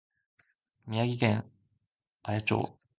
[0.87, 1.45] 宮崎県
[2.23, 2.75] 綾町